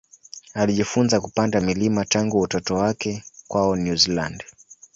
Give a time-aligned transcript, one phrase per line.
[0.53, 4.43] Alijifunza kupanda milima tangu utoto wake kwao New Zealand.